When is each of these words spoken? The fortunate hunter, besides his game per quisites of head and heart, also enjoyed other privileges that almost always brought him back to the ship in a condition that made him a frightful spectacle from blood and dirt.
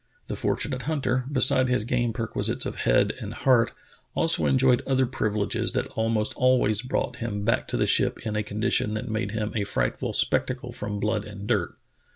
The 0.29 0.35
fortunate 0.35 0.81
hunter, 0.89 1.25
besides 1.31 1.69
his 1.69 1.83
game 1.83 2.11
per 2.11 2.25
quisites 2.27 2.65
of 2.65 2.75
head 2.77 3.13
and 3.21 3.35
heart, 3.35 3.71
also 4.15 4.47
enjoyed 4.47 4.81
other 4.87 5.05
privileges 5.05 5.73
that 5.73 5.85
almost 5.89 6.33
always 6.35 6.81
brought 6.81 7.17
him 7.17 7.45
back 7.45 7.67
to 7.67 7.77
the 7.77 7.85
ship 7.85 8.25
in 8.25 8.35
a 8.35 8.41
condition 8.41 8.95
that 8.95 9.09
made 9.11 9.33
him 9.33 9.51
a 9.55 9.63
frightful 9.63 10.11
spectacle 10.13 10.71
from 10.71 10.99
blood 10.99 11.23
and 11.23 11.45
dirt. 11.45 11.75